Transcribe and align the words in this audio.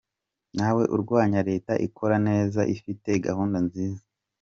Ntawe 0.55 0.83
urwanya 0.95 1.39
Leta 1.49 1.73
ikora 1.87 2.15
neza, 2.29 2.61
ifite 2.75 3.09
gahunda 3.25 3.57
nziza. 3.67 4.03